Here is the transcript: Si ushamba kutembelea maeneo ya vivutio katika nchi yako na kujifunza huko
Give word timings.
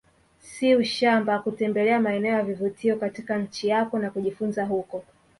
Si 0.39 0.75
ushamba 0.75 1.39
kutembelea 1.39 1.99
maeneo 1.99 2.31
ya 2.33 2.43
vivutio 2.43 2.95
katika 2.95 3.37
nchi 3.37 3.67
yako 3.67 3.99
na 3.99 4.09
kujifunza 4.11 4.65
huko 4.65 5.03